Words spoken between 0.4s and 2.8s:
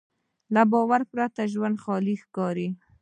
له باور پرته ژوند خالي ښکاري.